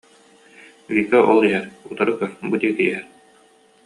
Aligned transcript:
Вика 0.95 1.19
ол 1.31 1.39
иһэр, 1.47 1.65
утары 1.89 2.13
көр, 2.19 2.31
бу 2.49 2.55
диэки 2.61 2.83
иһэр 2.89 3.05